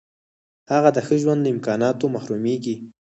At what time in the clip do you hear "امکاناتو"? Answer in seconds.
1.55-2.05